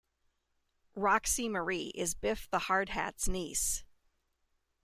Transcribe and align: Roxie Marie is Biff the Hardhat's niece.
Roxie 0.97 1.47
Marie 1.47 1.91
is 1.93 2.15
Biff 2.15 2.49
the 2.49 2.57
Hardhat's 2.61 3.27
niece. 3.27 3.83